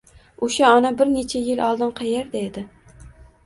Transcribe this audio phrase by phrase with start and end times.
[0.47, 2.69] O‘sha ona bir necha yil oldin qayerda edi?